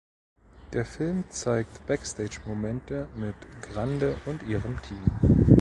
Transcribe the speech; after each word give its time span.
Der 0.73 0.83
Film 0.83 1.25
zeigt 1.29 1.85
Backstage 1.85 2.39
Momente 2.47 3.07
mit 3.15 3.35
Grande 3.61 4.17
und 4.25 4.41
ihrem 4.47 4.81
Team. 4.81 5.03